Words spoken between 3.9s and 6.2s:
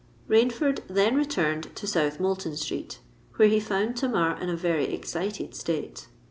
Tamar in a very excited state.